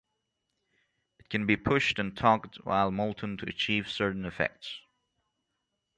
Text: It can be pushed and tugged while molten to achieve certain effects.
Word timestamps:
It 1.19 1.29
can 1.29 1.45
be 1.45 1.55
pushed 1.55 1.99
and 1.99 2.17
tugged 2.17 2.55
while 2.63 2.89
molten 2.89 3.37
to 3.37 3.45
achieve 3.45 3.87
certain 3.87 4.25
effects. 4.25 4.79